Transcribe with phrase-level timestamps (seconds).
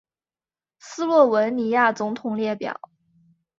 [0.79, 2.81] 斯洛文尼亚总统列表